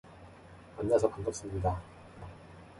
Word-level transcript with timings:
만나서 0.77 1.07
반갑습니다. 1.09 1.79